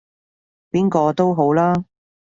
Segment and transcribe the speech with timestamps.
[0.71, 1.85] 邊個都好啦